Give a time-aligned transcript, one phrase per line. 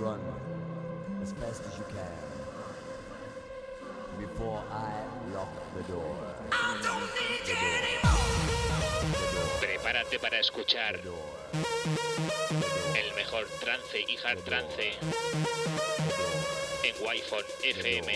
[0.00, 0.20] run
[1.22, 2.28] as fast as you can
[4.18, 4.92] before I
[5.34, 6.16] lock the door.
[9.60, 11.00] Prepárate para escuchar
[12.94, 14.92] el mejor trance y hard trance
[16.84, 18.12] en Wi-Fi FM.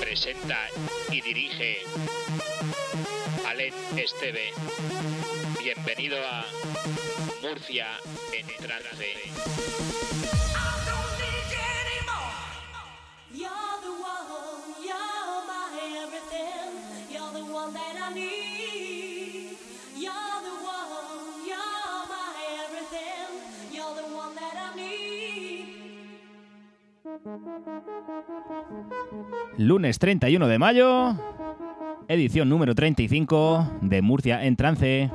[0.00, 0.68] Presenta
[1.10, 1.82] y dirige
[3.46, 4.52] Alen Esteve.
[5.66, 6.44] Bienvenido a
[7.42, 7.86] Murcia
[8.32, 9.16] en trance.
[29.58, 31.16] Lunes 31 de mayo,
[32.06, 35.10] edición número 35 de Murcia en trance.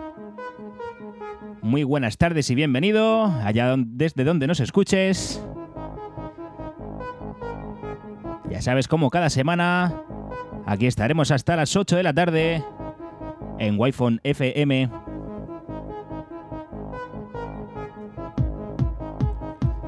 [1.61, 5.43] Muy buenas tardes y bienvenido allá desde donde nos escuches.
[8.49, 10.01] Ya sabes, como cada semana,
[10.65, 12.63] aquí estaremos hasta las 8 de la tarde
[13.59, 14.89] en Wi-Fi FM.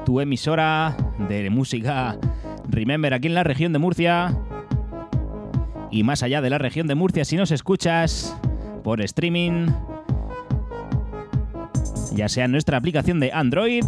[0.04, 0.96] Tu emisora
[1.28, 2.16] de música
[2.68, 4.36] Remember aquí en la región de Murcia
[5.90, 8.36] y más allá de la región de Murcia si nos escuchas
[8.84, 9.68] por streaming,
[12.14, 13.84] ya sea en nuestra aplicación de Android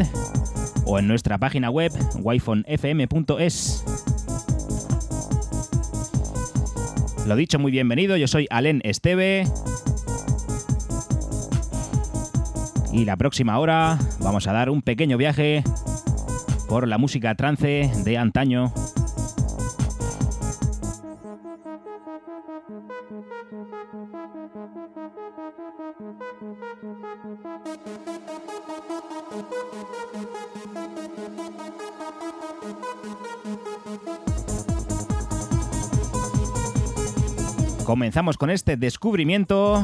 [0.84, 3.84] o en nuestra página web wifonfm.es.
[7.26, 9.46] Lo dicho, muy bienvenido, yo soy Alen Esteve.
[12.92, 15.64] Y la próxima hora vamos a dar un pequeño viaje
[16.68, 18.72] por la música trance de antaño.
[37.96, 39.82] Comenzamos con este descubrimiento,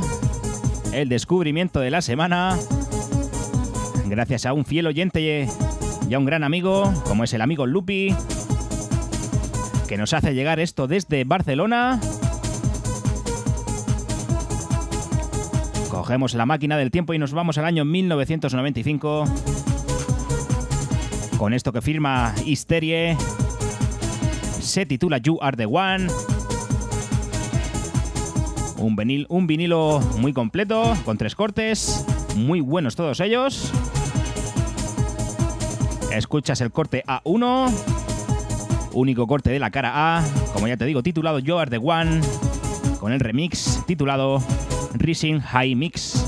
[0.93, 2.59] el descubrimiento de la semana,
[4.05, 5.49] gracias a un fiel oyente
[6.07, 8.15] y a un gran amigo, como es el amigo Lupi,
[9.89, 12.01] que nos hace llegar esto desde Barcelona.
[15.91, 19.25] Cogemos la máquina del tiempo y nos vamos al año 1995
[21.39, 23.17] con esto que firma Hysterie.
[24.61, 26.09] Se titula You Are the One.
[28.83, 32.05] Un, vinil- un vinilo muy completo, con tres cortes,
[32.35, 33.71] muy buenos todos ellos.
[36.13, 37.71] Escuchas el corte A1,
[38.93, 42.21] único corte de la cara A, como ya te digo, titulado You Are the One,
[42.99, 44.43] con el remix titulado
[44.95, 46.27] Rising High Mix.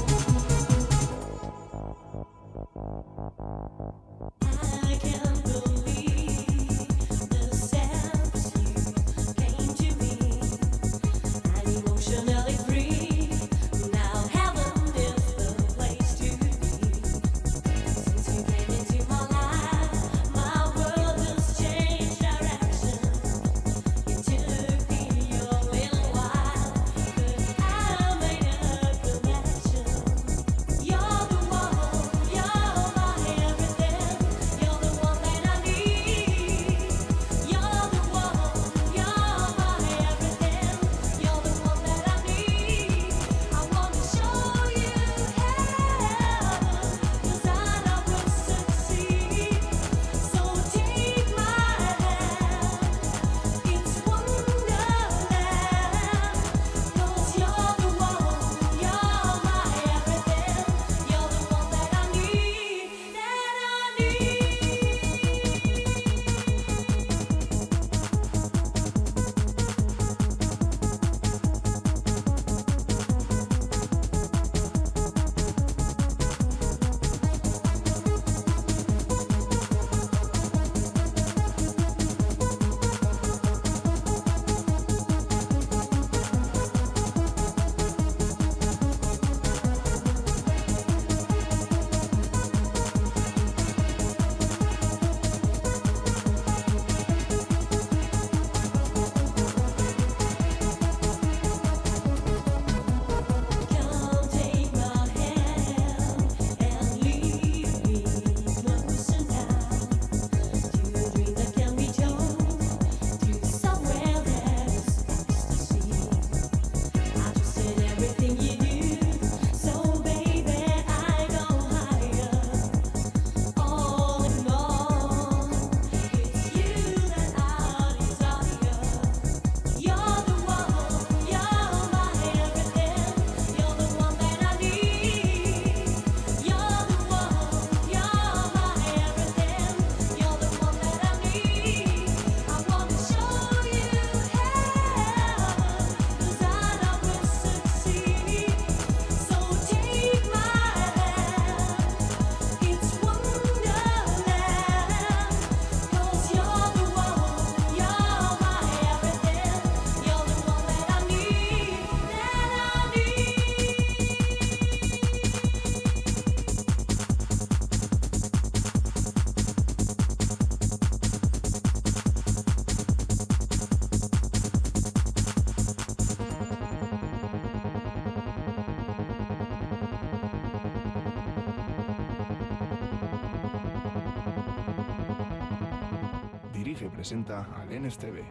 [187.04, 188.22] Presenta al NSTV.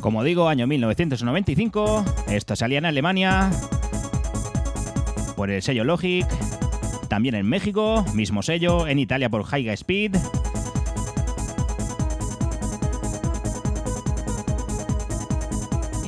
[0.00, 3.50] Como digo, año 1995, esto salía en Alemania
[5.36, 6.26] por el sello Logic,
[7.08, 10.16] también en México, mismo sello, en Italia por High Speed.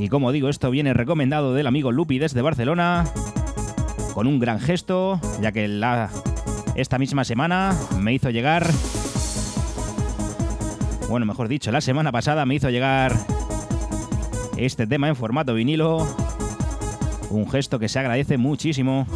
[0.05, 3.07] Y como digo, esto viene recomendado del amigo Lupi desde Barcelona,
[4.13, 5.65] con un gran gesto, ya que
[6.75, 8.71] esta misma semana me hizo llegar,
[11.09, 13.17] bueno, mejor dicho, la semana pasada me hizo llegar
[14.59, 16.07] este tema en formato vinilo.
[17.31, 19.07] Un gesto que se agradece muchísimo.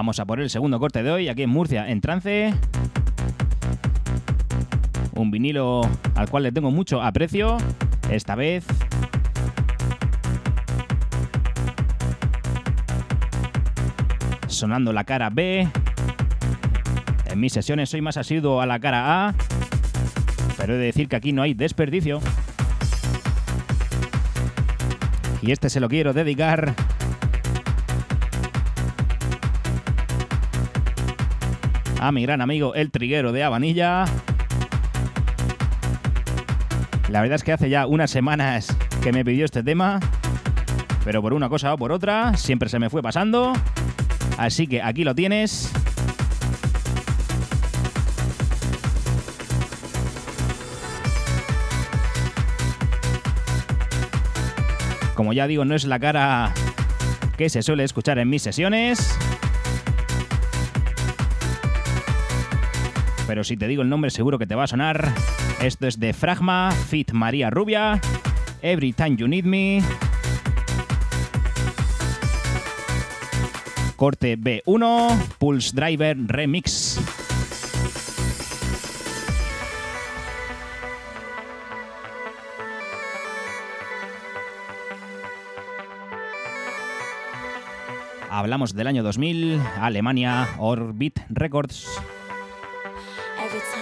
[0.00, 2.54] Vamos a por el segundo corte de hoy aquí en Murcia, en trance.
[5.12, 5.82] Un vinilo
[6.14, 7.58] al cual le tengo mucho aprecio.
[8.10, 8.64] Esta vez.
[14.46, 15.68] Sonando la cara B.
[17.26, 19.34] En mis sesiones soy más asiduo a la cara A.
[20.56, 22.20] Pero he de decir que aquí no hay desperdicio.
[25.42, 26.74] Y este se lo quiero dedicar
[32.00, 34.06] a mi gran amigo el triguero de Habanilla.
[37.10, 40.00] La verdad es que hace ya unas semanas que me pidió este tema,
[41.04, 43.52] pero por una cosa o por otra siempre se me fue pasando.
[44.38, 45.70] Así que aquí lo tienes.
[55.14, 56.54] Como ya digo, no es la cara
[57.36, 59.18] que se suele escuchar en mis sesiones.
[63.30, 65.08] Pero si te digo el nombre seguro que te va a sonar.
[65.62, 68.00] Esto es de Fragma, Fit María Rubia,
[68.60, 69.80] Every Time You Need Me.
[73.94, 76.98] Corte B1, Pulse Driver Remix.
[88.28, 91.86] Hablamos del año 2000, Alemania, Orbit Records.
[93.52, 93.79] Every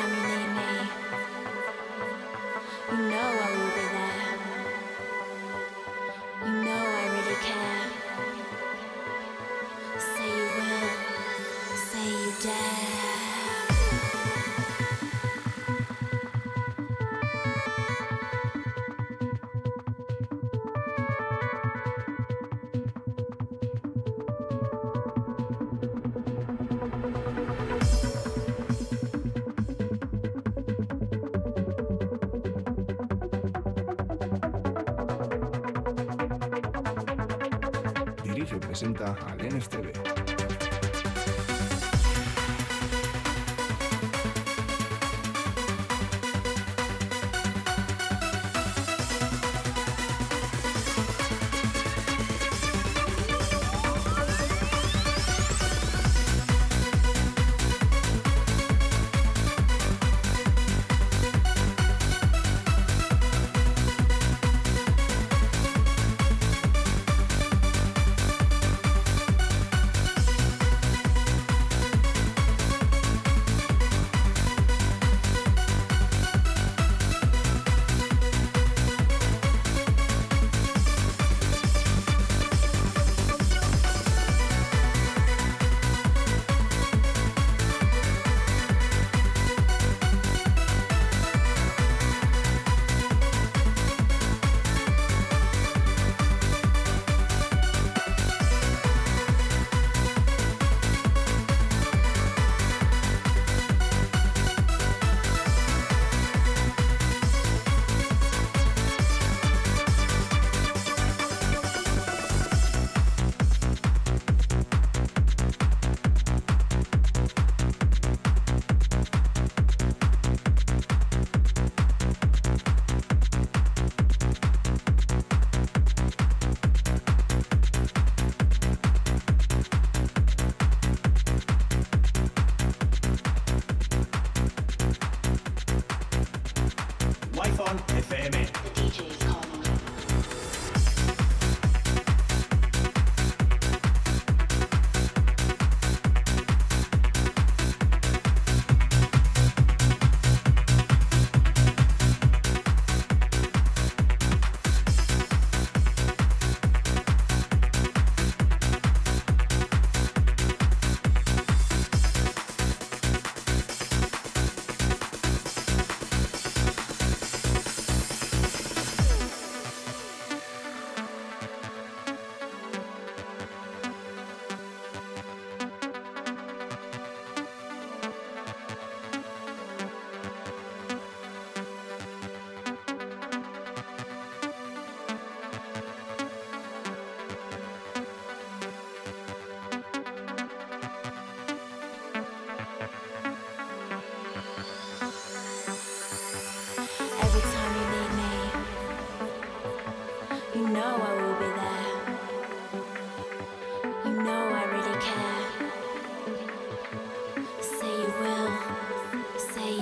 [38.59, 40.27] Presenta al NSTV.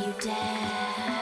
[0.06, 1.15] you dare.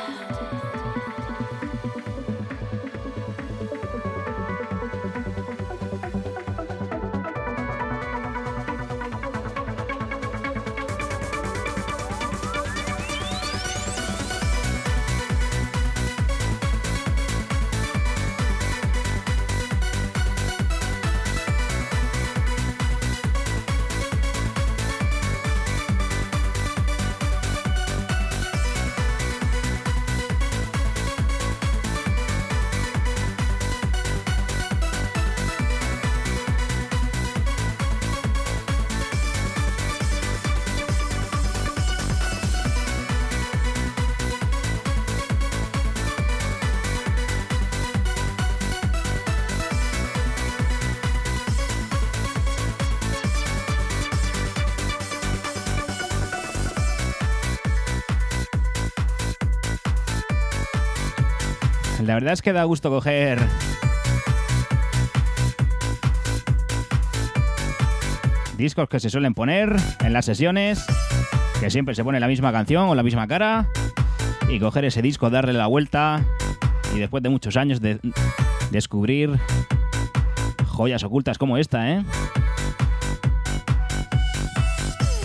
[62.15, 63.41] La verdad es que da gusto coger
[68.57, 70.87] discos que se suelen poner en las sesiones,
[71.59, 73.67] que siempre se pone la misma canción o la misma cara,
[74.49, 76.25] y coger ese disco, darle la vuelta
[76.95, 77.99] y después de muchos años de
[78.71, 79.37] descubrir
[80.69, 82.05] joyas ocultas como esta, ¿eh?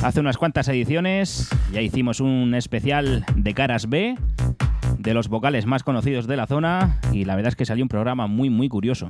[0.01, 4.17] Hace unas cuantas ediciones ya hicimos un especial de caras B
[5.09, 7.89] de los vocales más conocidos de la zona y la verdad es que salió un
[7.89, 9.09] programa muy muy curioso.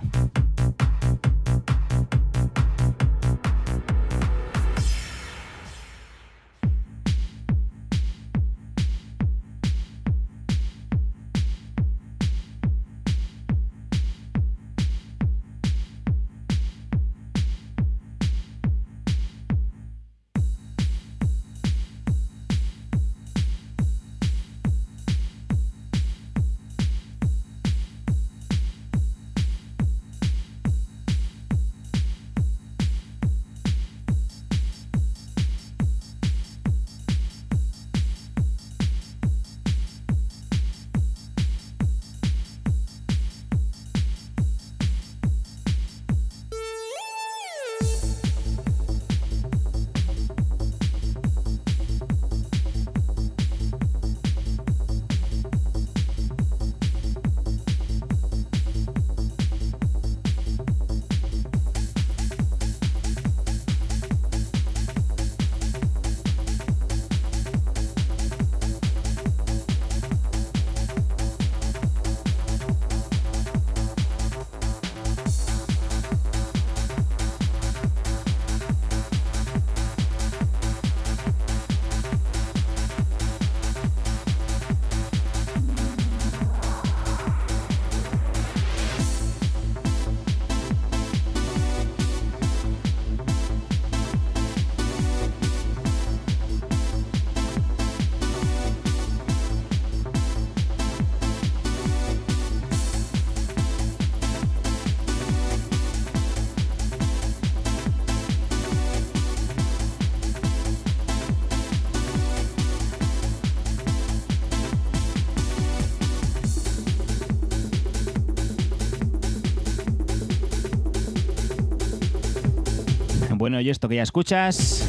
[123.58, 124.88] Y esto que ya escuchas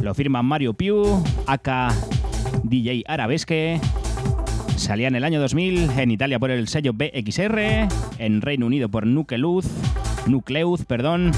[0.00, 1.04] lo firma Mario Piu,
[1.46, 1.92] aka
[2.62, 3.80] DJ Arabesque.
[4.76, 9.06] Salía en el año 2000 en Italia por el sello BXR, en Reino Unido por
[9.06, 9.66] Nucleus,
[10.26, 11.32] Nucleus, perdón,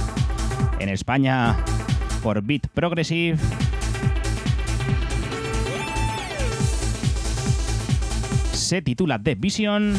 [0.78, 1.56] en España
[2.22, 3.38] por Beat Progressive.
[8.52, 9.94] Se titula The Vision.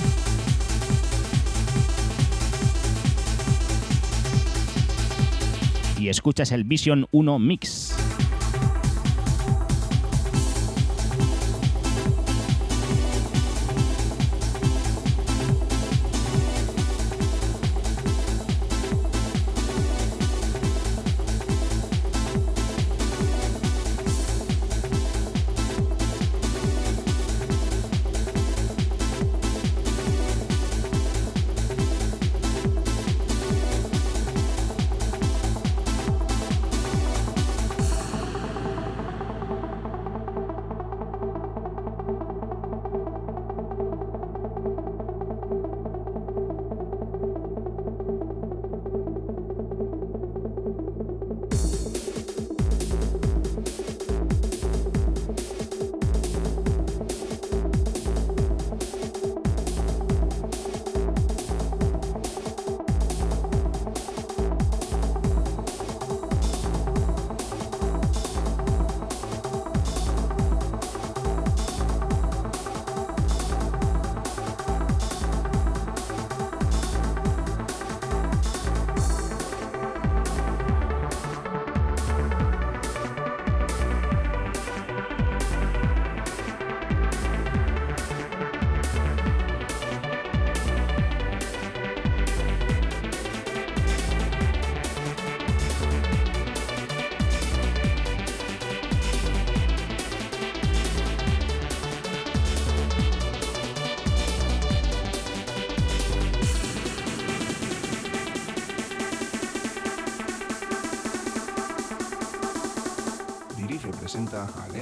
[6.02, 7.81] Y escuchas el Vision 1 Mix.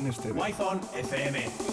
[0.10, 1.69] Wi-Fi FM.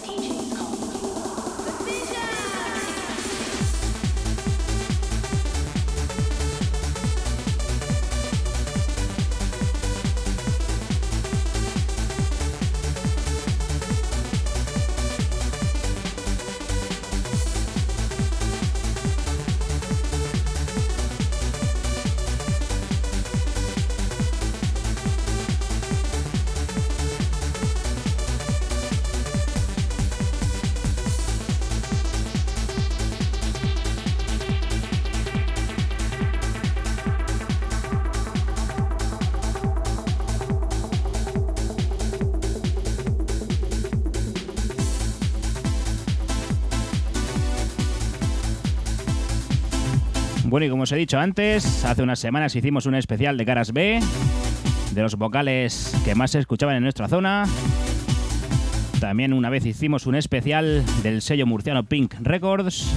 [50.57, 53.73] Bueno, y como os he dicho antes, hace unas semanas hicimos un especial de caras
[53.73, 53.99] B,
[54.91, 57.45] de los vocales que más se escuchaban en nuestra zona.
[58.99, 62.91] También una vez hicimos un especial del sello murciano Pink Records.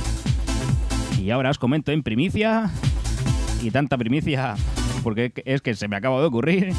[1.20, 2.70] Y ahora os comento en primicia,
[3.60, 4.54] y tanta primicia
[5.02, 6.72] porque es que se me acaba de ocurrir,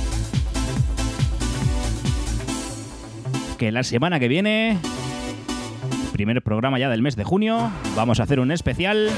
[3.60, 4.80] que la semana que viene,
[6.12, 9.12] primer programa ya del mes de junio, vamos a hacer un especial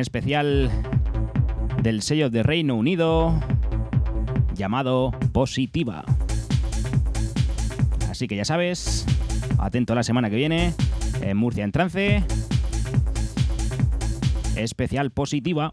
[0.00, 0.70] especial
[1.82, 3.40] del sello de Reino Unido
[4.54, 6.04] llamado Positiva.
[8.10, 9.06] Así que ya sabes,
[9.58, 10.74] atento a la semana que viene
[11.20, 12.24] en Murcia en Trance.
[14.56, 15.70] Especial Positiva.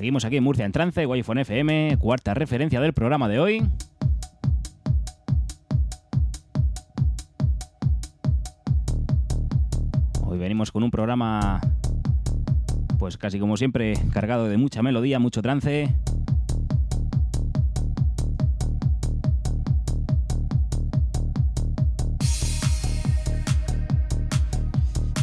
[0.00, 3.62] Seguimos aquí en Murcia en Trance, wi FM, cuarta referencia del programa de hoy.
[10.24, 11.60] Hoy venimos con un programa,
[12.98, 15.94] pues casi como siempre, cargado de mucha melodía, mucho trance.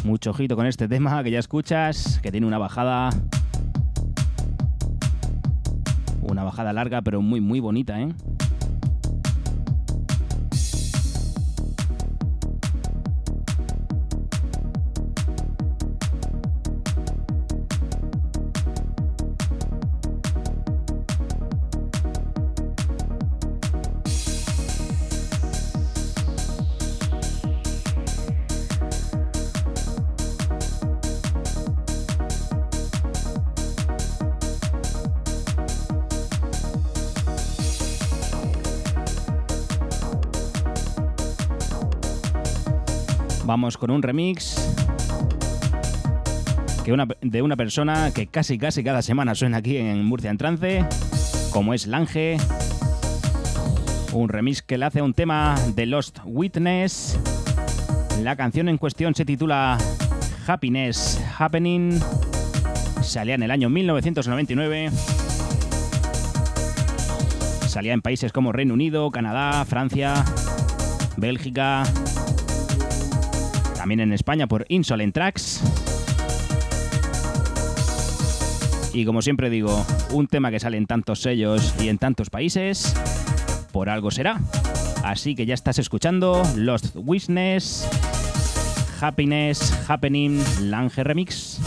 [0.04, 3.10] Mucho ojito con este tema que ya escuchas, que tiene una bajada
[6.30, 8.12] una bajada larga, pero muy, muy bonita, ¿eh?
[43.48, 44.56] Vamos con un remix
[46.84, 50.84] que de una persona que casi casi cada semana suena aquí en Murcia en Trance,
[51.50, 52.36] como es Lange.
[54.12, 57.18] Un remix que le hace un tema de Lost Witness.
[58.22, 59.78] La canción en cuestión se titula
[60.46, 62.00] Happiness Happening.
[63.00, 64.90] Salía en el año 1999.
[67.66, 70.22] Salía en países como Reino Unido, Canadá, Francia,
[71.16, 71.84] Bélgica,
[73.88, 75.62] también en España por Insolent Tracks.
[78.92, 82.94] Y como siempre digo, un tema que sale en tantos sellos y en tantos países,
[83.72, 84.40] por algo será.
[85.04, 87.88] Así que ya estás escuchando Lost Witness,
[89.00, 91.58] Happiness, Happening, Lange Remix.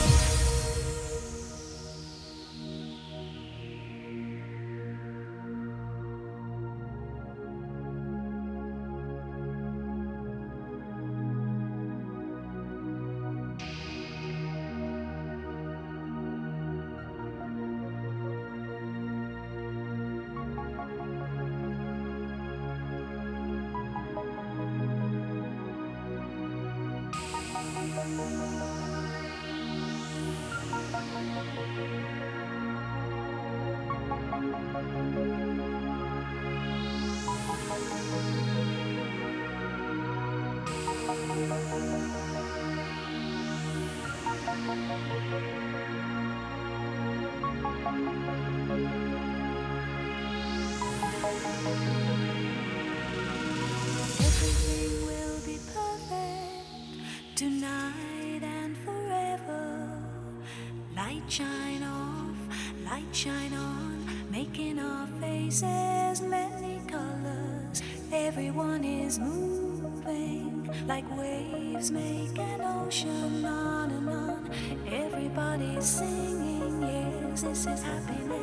[68.34, 74.50] Everyone is moving like waves make an ocean on and on.
[74.90, 78.41] Everybody's singing, yes, this is happiness.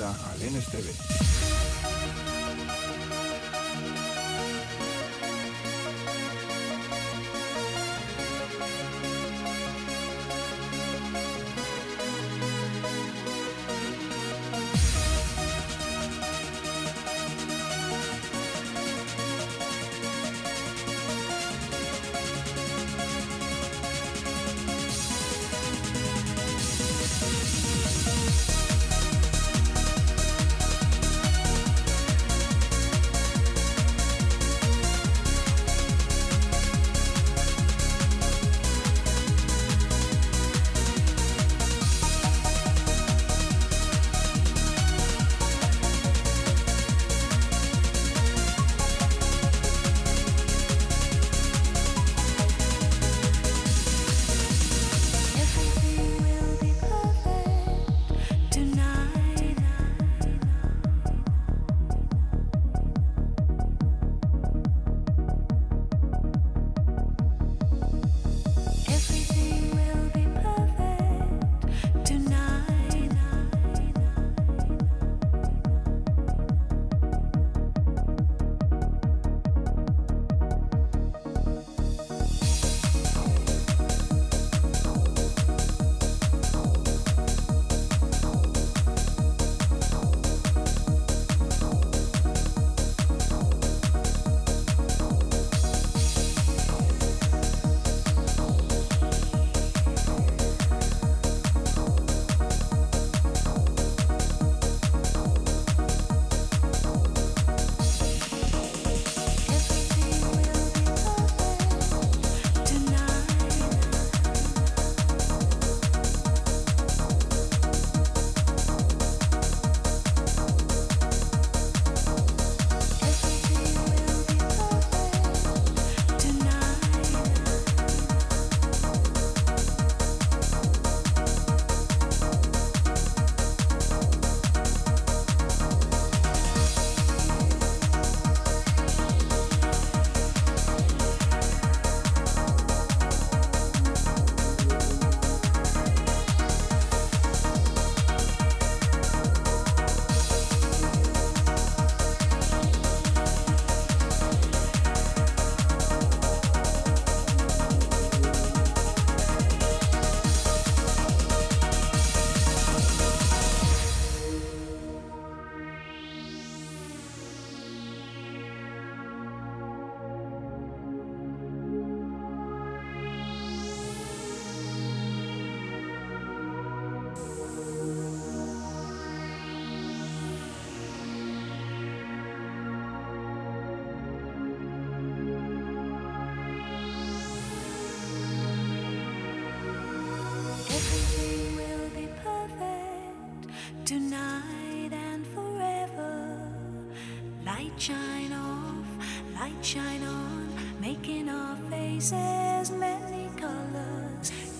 [0.00, 1.47] al NSTV.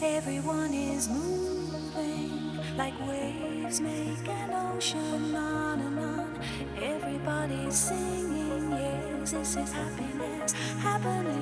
[0.00, 6.40] Everyone is moving like waves make an ocean on and on.
[6.80, 11.37] Everybody's singing, yes, this is happiness happening.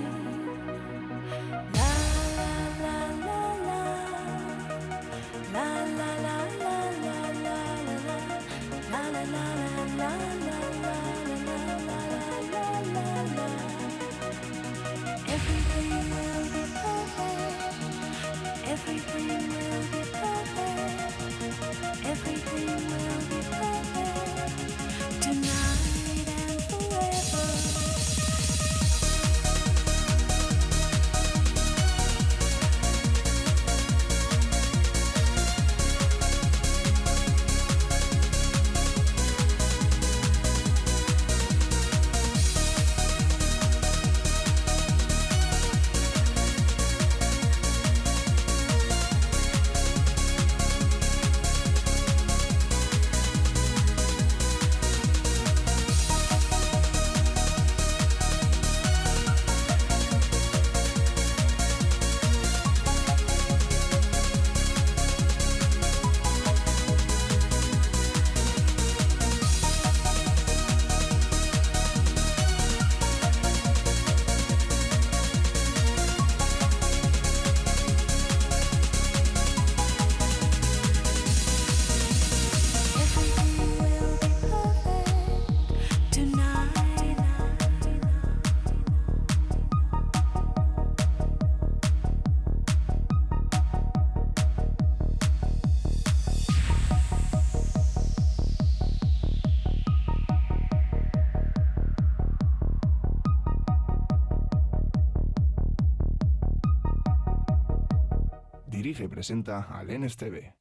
[108.88, 110.52] Y presenta al NSTV.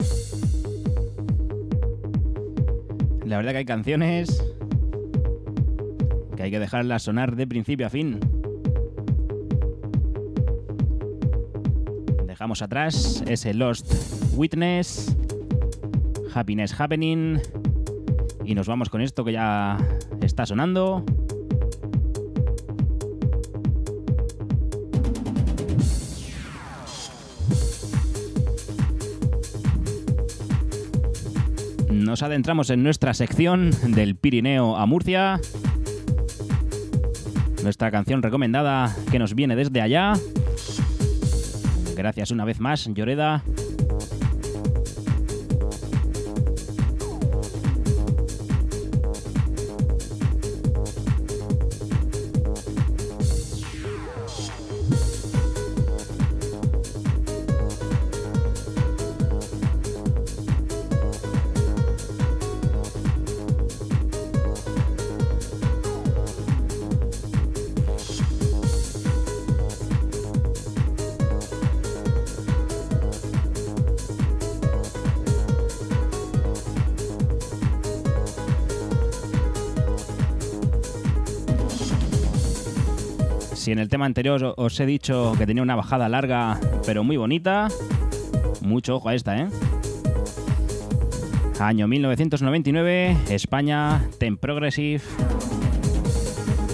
[3.24, 4.44] La verdad que hay canciones
[6.36, 8.20] que hay que dejarlas sonar de principio a fin.
[12.26, 13.94] Dejamos atrás ese Lost
[14.34, 15.16] Witness,
[16.34, 17.40] Happiness Happening
[18.44, 19.78] y nos vamos con esto que ya
[20.22, 21.06] está sonando.
[32.16, 35.38] Nos adentramos en nuestra sección del Pirineo a Murcia.
[37.62, 40.14] Nuestra canción recomendada que nos viene desde allá.
[41.98, 43.44] Gracias una vez más, Lloreda.
[83.66, 87.18] Si en el tema anterior os he dicho que tenía una bajada larga pero muy
[87.18, 87.68] bonita,
[88.62, 89.48] mucho ojo a esta, ¿eh?
[91.60, 95.02] Año 1999, España, Ten Progressive.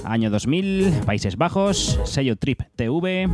[0.04, 3.30] Año 2000, Países Bajos, sello Trip TV.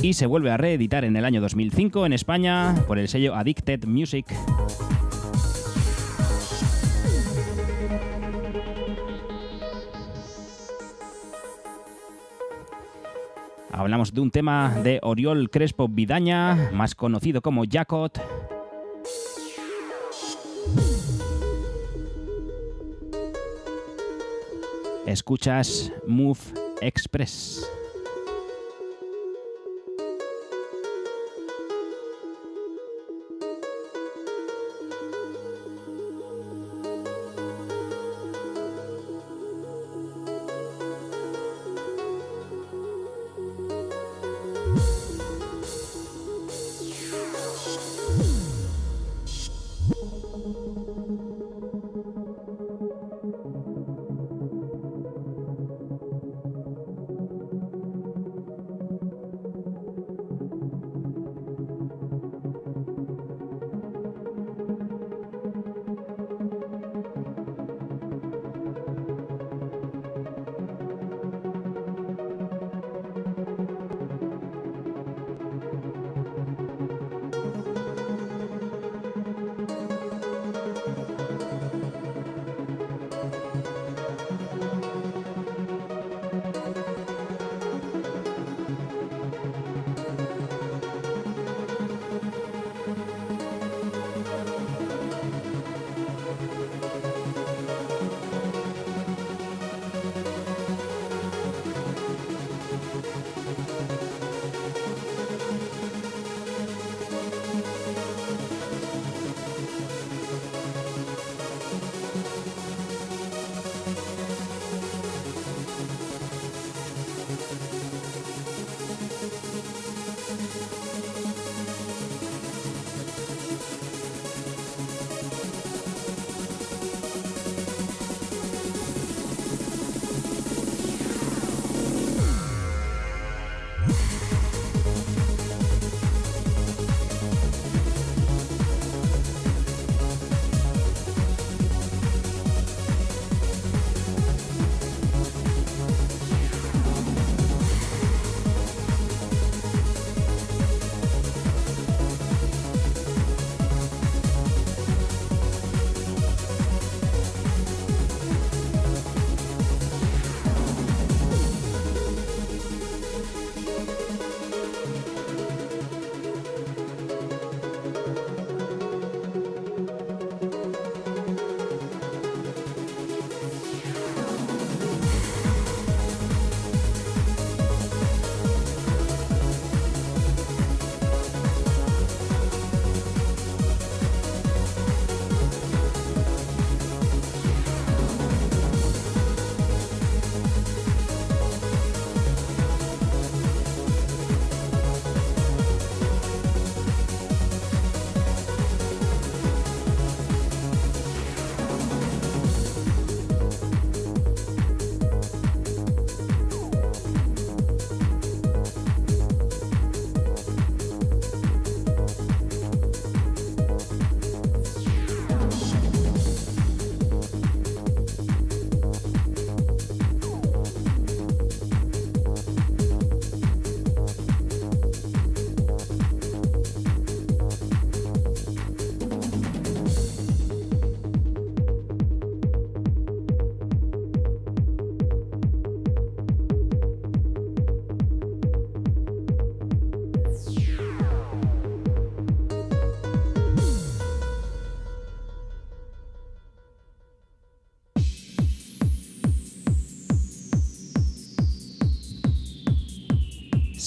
[0.00, 3.84] Y se vuelve a reeditar en el año 2005 en España por el sello Addicted
[3.86, 4.26] Music.
[13.76, 18.22] Hablamos de un tema de Oriol Crespo Vidaña, más conocido como Jacot.
[25.06, 26.38] Escuchas Move
[26.82, 27.68] Express.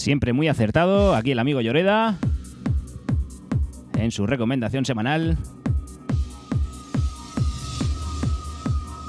[0.08, 2.18] Siempre muy acertado, aquí el amigo Lloreda,
[3.98, 5.38] en su recomendación semanal.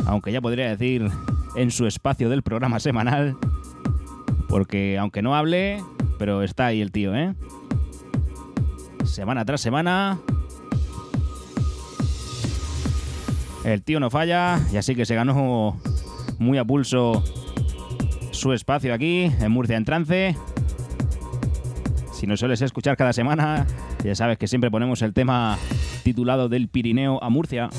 [0.07, 1.09] Aunque ya podría decir
[1.55, 3.37] en su espacio del programa semanal,
[4.49, 5.85] porque aunque no hable,
[6.19, 7.33] pero está ahí el tío, ¿eh?
[9.05, 10.19] Semana tras semana.
[13.65, 15.81] El tío no falla y así que se ganó
[16.41, 17.23] muy a pulso
[18.33, 20.37] su espacio aquí en Murcia en Trance.
[22.29, 23.66] Nos sueles escuchar cada semana,
[24.05, 25.57] ya sabes que siempre ponemos el tema
[26.03, 27.70] titulado del Pirineo a Murcia.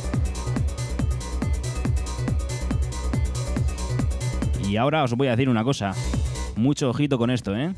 [4.68, 5.94] Y ahora os voy a decir una cosa.
[6.56, 7.76] Mucho ojito con esto, ¿eh?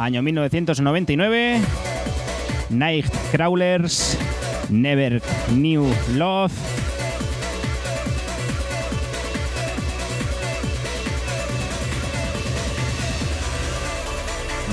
[0.00, 1.60] Año 1999.
[2.70, 4.16] Nightcrawlers.
[4.70, 5.20] Never
[5.50, 6.52] Knew Love.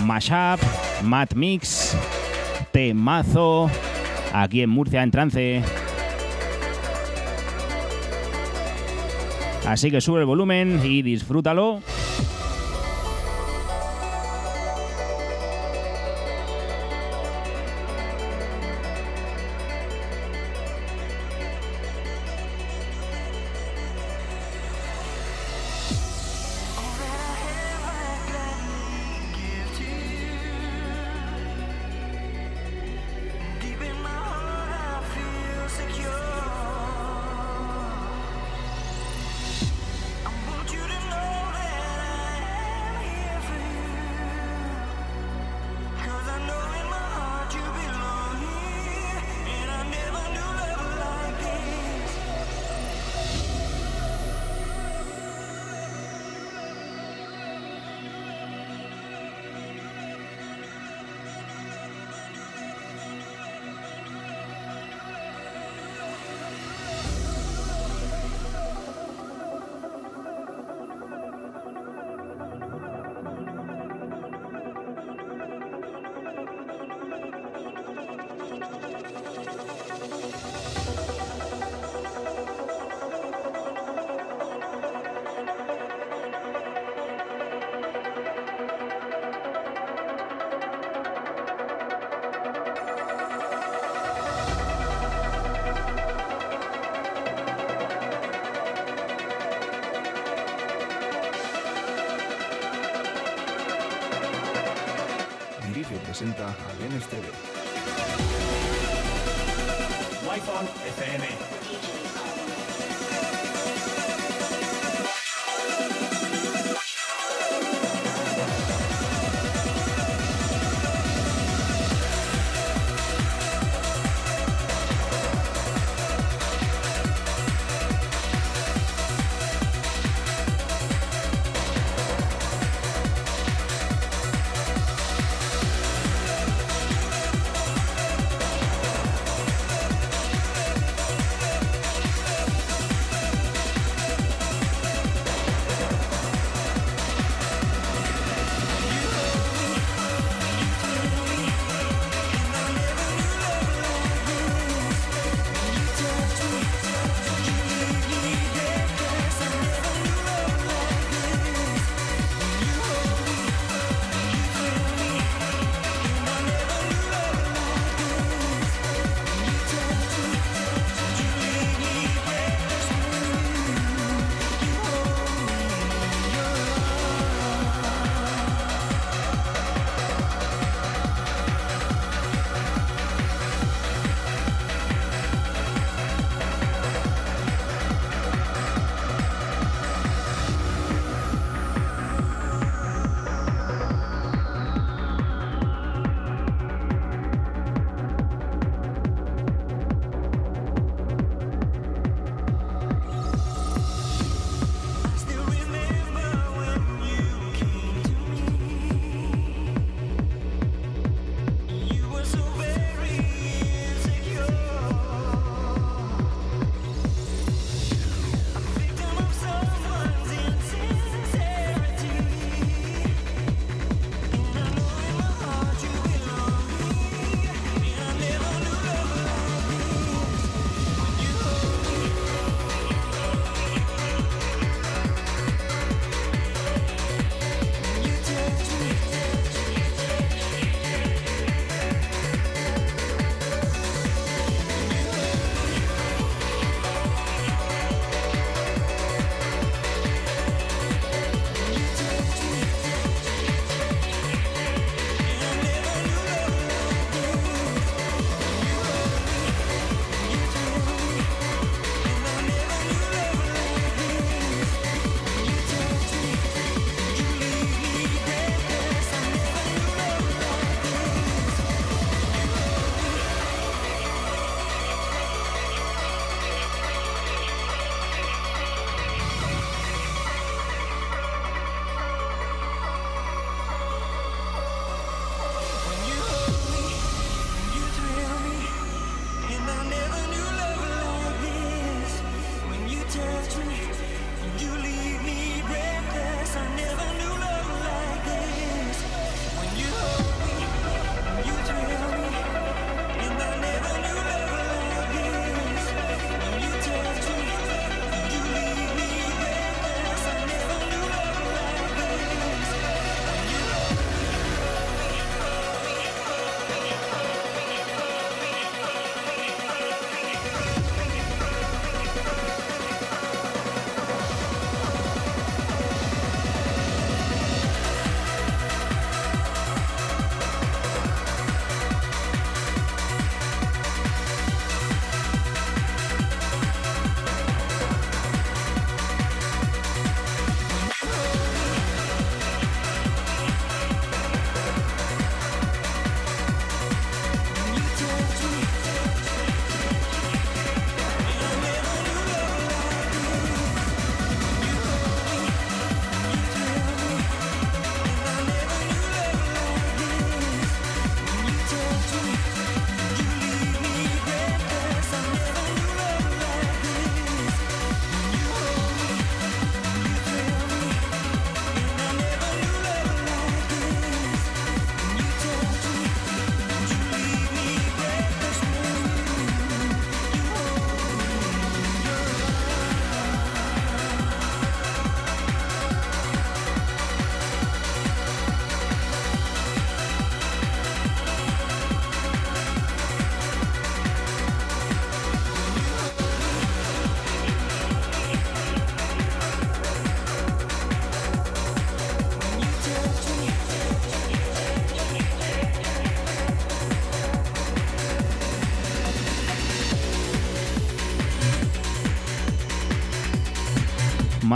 [0.06, 0.62] Mashup.
[1.04, 1.98] Mad Mix.
[2.72, 3.70] Temazo.
[4.34, 5.62] Aquí en Murcia en trance.
[9.68, 11.82] Así que sube el volumen y disfrútalo.
[106.18, 107.26] Presenta al NSTV.
[110.26, 110.66] Wi-Fi
[110.98, 111.37] FM.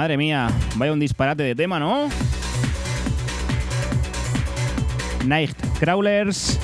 [0.02, 2.10] Madre mía, vaya un disparate de tema, ¿no?
[5.28, 6.60] Night Crawlers.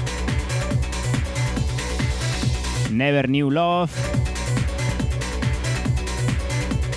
[2.92, 3.92] Never New Love.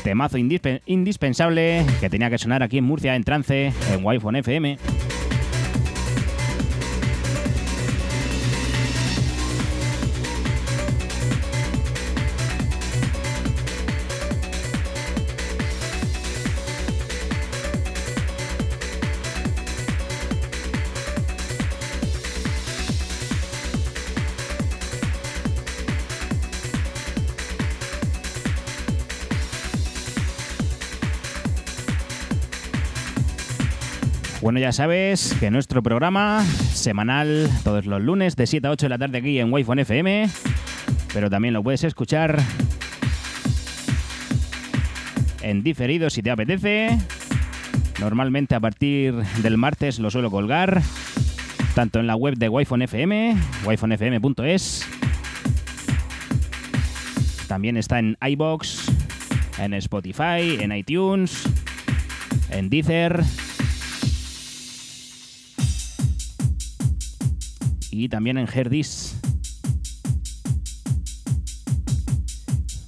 [0.02, 4.78] Temazo indispe- indispensable que tenía que sonar aquí en Murcia en trance en Wi-Fi FM.
[34.60, 38.98] Ya sabes que nuestro programa semanal, todos los lunes de 7 a 8 de la
[38.98, 40.28] tarde aquí en Wi-Fi FM,
[41.14, 42.38] pero también lo puedes escuchar
[45.40, 46.98] en diferido si te apetece.
[48.00, 50.82] Normalmente a partir del martes lo suelo colgar,
[51.74, 54.86] tanto en la web de Wi-Fi FM, wifonfm.es.
[57.48, 58.92] También está en iBox,
[59.58, 61.44] en Spotify, en iTunes,
[62.50, 63.24] en Deezer.
[67.90, 69.20] Y también en Herdis.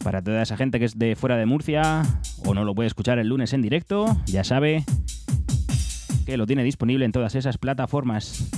[0.03, 2.03] Para toda esa gente que es de fuera de Murcia
[2.45, 4.85] o no lo puede escuchar el lunes en directo, ya sabe
[6.27, 8.49] que lo tiene disponible en todas esas plataformas.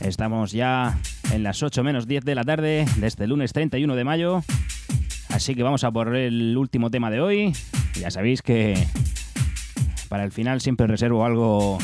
[0.00, 1.00] Estamos ya
[1.32, 4.42] en las 8 menos 10 de la tarde de este lunes 31 de mayo.
[5.30, 7.52] Así que vamos a por el último tema de hoy.
[8.00, 8.86] Ya sabéis que
[10.08, 11.78] para el final siempre reservo algo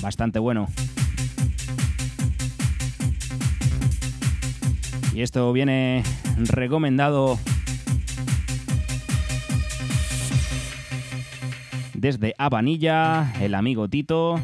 [0.00, 0.68] bastante bueno.
[5.14, 6.04] Y esto viene
[6.36, 7.38] recomendado
[11.94, 14.40] desde Habanilla, el amigo Tito.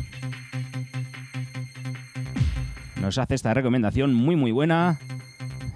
[3.01, 4.99] Nos hace esta recomendación muy muy buena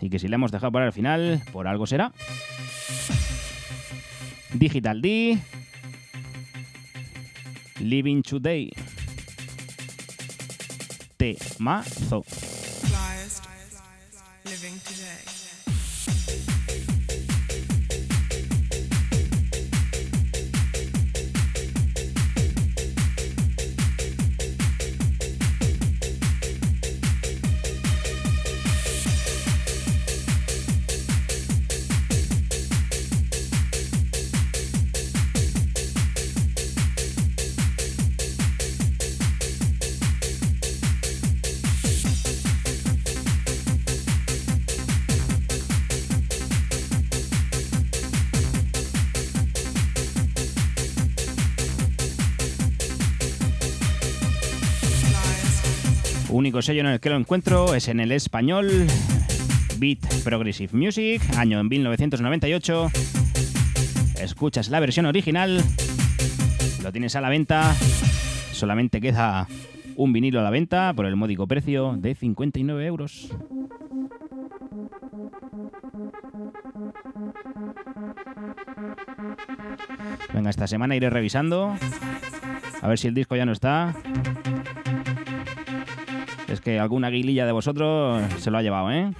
[0.00, 2.12] y que si la hemos dejado para el final, por algo será.
[4.54, 5.38] Digital D.
[7.80, 8.70] Living Today.
[11.16, 12.24] Temazo.
[14.44, 15.47] Living today.
[56.48, 58.86] Único sello en el que lo encuentro es en el español
[59.76, 62.90] Beat Progressive Music, año en 1998.
[64.18, 65.62] Escuchas la versión original,
[66.82, 67.74] lo tienes a la venta,
[68.52, 69.46] solamente queda
[69.94, 73.28] un vinilo a la venta por el módico precio de 59 euros.
[80.32, 81.76] Venga, esta semana iré revisando.
[82.80, 83.94] A ver si el disco ya no está.
[86.48, 89.12] Es que alguna guililla de vosotros se lo ha llevado, ¿eh?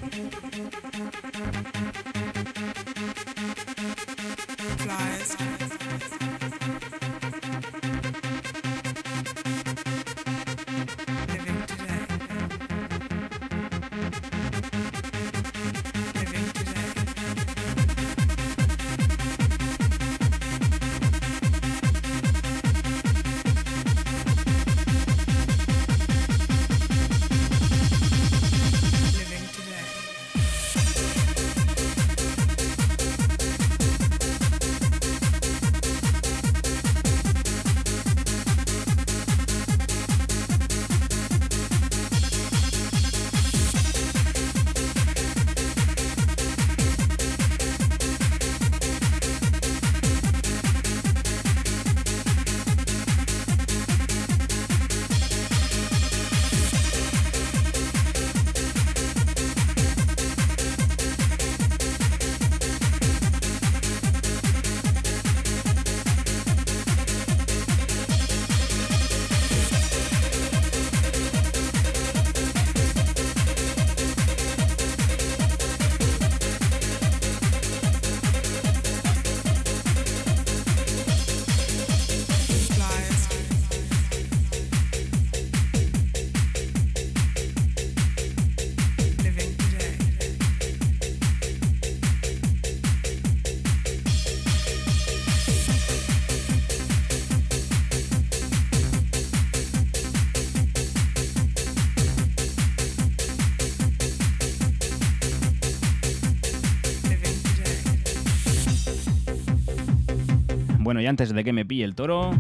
[111.00, 112.30] Y antes de que me pille el toro,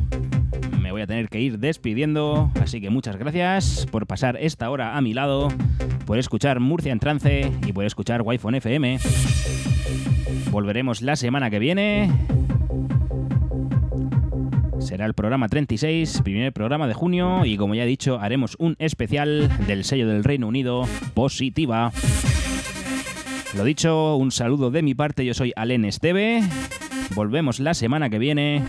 [0.80, 4.96] me voy a tener que ir despidiendo, así que muchas gracias por pasar esta hora
[4.96, 5.48] a mi lado,
[6.06, 8.98] por escuchar Murcia en trance y por escuchar Wi-Fi FM.
[10.50, 12.10] Volveremos la semana que viene.
[14.80, 18.74] Será el programa 36, primer programa de junio, y como ya he dicho, haremos un
[18.78, 21.92] especial del sello del Reino Unido, Positiva.
[23.56, 26.42] Lo dicho, un saludo de mi parte, yo soy Alen Esteve.
[27.14, 28.64] Volvemos la semana que viene.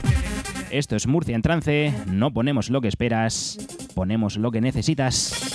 [0.72, 3.58] Esto es Murcia en trance, no ponemos lo que esperas,
[3.96, 5.49] ponemos lo que necesitas.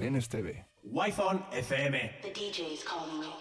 [0.00, 0.64] Alen Esteve.
[0.84, 2.10] Wi-Fi FM.
[2.22, 3.32] The DJ is calling you.